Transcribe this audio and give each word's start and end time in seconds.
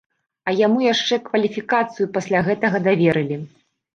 А 0.51 0.53
яму 0.59 0.79
яшчэ 0.93 1.19
кваліфікацыю 1.27 2.07
пасля 2.17 2.39
гэтага 2.47 2.77
даверылі. 2.87 3.37